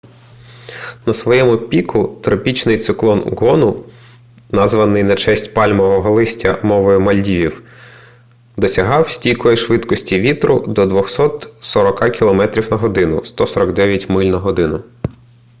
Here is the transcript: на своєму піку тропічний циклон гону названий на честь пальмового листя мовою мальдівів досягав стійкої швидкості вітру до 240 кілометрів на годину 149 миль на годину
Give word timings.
на 1.05 1.13
своєму 1.13 1.57
піку 1.57 2.17
тропічний 2.21 2.77
циклон 2.77 3.33
гону 3.37 3.83
названий 4.51 5.03
на 5.03 5.15
честь 5.15 5.53
пальмового 5.53 6.11
листя 6.11 6.59
мовою 6.63 6.99
мальдівів 6.99 7.63
досягав 8.57 9.09
стійкої 9.11 9.57
швидкості 9.57 10.19
вітру 10.19 10.59
до 10.67 10.85
240 10.85 12.09
кілометрів 12.11 12.71
на 12.71 12.77
годину 12.77 13.25
149 13.25 14.09
миль 14.09 14.25
на 14.31 14.37
годину 14.37 14.83